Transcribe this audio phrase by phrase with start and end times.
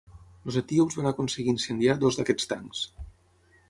[0.47, 2.85] Els etíops van aconseguir incendiar dos d'aquests tancs.